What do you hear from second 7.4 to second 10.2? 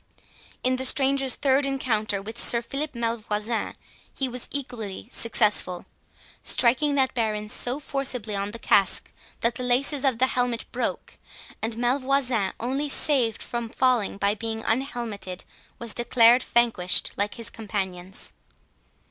so forcibly on the casque, that the laces of